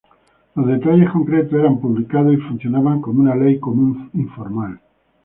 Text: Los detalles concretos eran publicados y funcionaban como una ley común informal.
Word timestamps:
Los 0.55 0.65
detalles 0.65 1.11
concretos 1.11 1.53
eran 1.59 1.79
publicados 1.79 2.33
y 2.33 2.37
funcionaban 2.37 3.01
como 3.01 3.21
una 3.21 3.35
ley 3.35 3.59
común 3.59 4.09
informal. 4.15 4.79